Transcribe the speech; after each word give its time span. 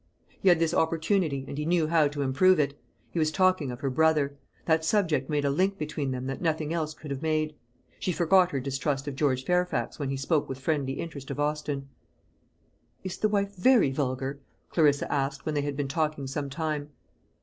He 0.41 0.49
had 0.49 0.59
his 0.59 0.73
opportunity, 0.73 1.45
and 1.47 1.59
he 1.59 1.65
knew 1.67 1.85
how 1.85 2.07
to 2.07 2.23
improve 2.23 2.59
it. 2.59 2.73
He 3.11 3.19
was 3.19 3.31
talking 3.31 3.69
of 3.69 3.81
her 3.81 3.89
brother. 3.91 4.35
That 4.65 4.83
subject 4.83 5.29
made 5.29 5.45
a 5.45 5.51
link 5.51 5.77
between 5.77 6.09
them 6.09 6.25
that 6.25 6.41
nothing 6.41 6.73
else 6.73 6.95
could 6.95 7.11
have 7.11 7.21
made. 7.21 7.53
She 7.99 8.11
forgot 8.11 8.49
her 8.49 8.59
distrust 8.59 9.07
of 9.07 9.15
George 9.15 9.45
Fairfax 9.45 9.99
when 9.99 10.09
he 10.09 10.17
spoke 10.17 10.49
with 10.49 10.57
friendly 10.59 10.93
interest 10.93 11.29
of 11.29 11.39
Austin. 11.39 11.87
"Is 13.03 13.19
the 13.19 13.29
wife 13.29 13.55
very 13.55 13.91
vulgar?" 13.91 14.39
Clarissa 14.71 15.05
asked, 15.13 15.45
when 15.45 15.53
they 15.53 15.61
had 15.61 15.77
been 15.77 15.87
talking 15.87 16.25
some 16.25 16.49
time. 16.49 16.89